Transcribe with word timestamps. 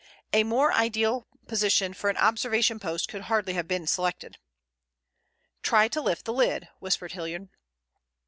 A 0.33 0.43
more 0.43 0.73
ideal 0.73 1.27
position 1.45 1.93
for 1.93 2.09
an 2.09 2.17
observation 2.17 2.79
post 2.79 3.07
could 3.07 3.21
hardly 3.25 3.53
have 3.53 3.67
been 3.67 3.85
selected. 3.85 4.39
"Try 5.61 5.87
to 5.89 6.01
lift 6.01 6.25
the 6.25 6.33
lid," 6.33 6.67
whispered 6.79 7.11
Hilliard. 7.11 7.49